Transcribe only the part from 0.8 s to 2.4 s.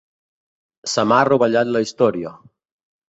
Se m'ha rovellat la història.